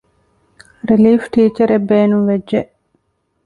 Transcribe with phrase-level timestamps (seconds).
[0.87, 2.59] ރިލީފް ޓީޗަރ އެއް ބޭނުންވެއްޖެ